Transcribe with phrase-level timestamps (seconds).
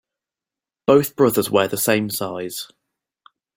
[0.87, 2.67] Both brothers wear the same size.